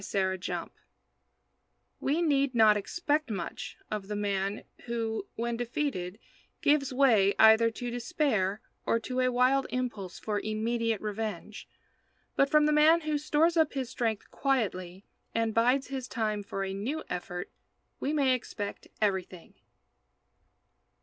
[0.03, 0.69] _ONE FIGHT MORE
[1.99, 6.17] We need not expect much of the man who, when defeated,
[6.63, 11.69] gives way either to despair or to a wild impulse for immediate revenge.
[12.35, 16.63] But from the man who stores up his strength quietly and bides his time for
[16.63, 17.51] a new effort,
[17.99, 19.53] we may expect everything.